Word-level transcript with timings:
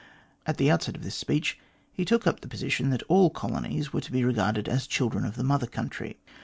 At 0.47 0.57
the 0.57 0.71
outset 0.71 0.95
of 0.95 1.03
this 1.03 1.13
speech, 1.13 1.59
he 1.93 2.05
took 2.05 2.25
up 2.25 2.39
the 2.39 2.47
position 2.47 2.89
that 2.89 3.03
all 3.03 3.29
colonies 3.29 3.93
were 3.93 4.01
to 4.01 4.11
be 4.11 4.25
regarded 4.25 4.67
as 4.67 4.87
children 4.87 5.25
of 5.25 5.35
the 5.35 5.43
Mother 5.43 5.67
Country. 5.67 6.17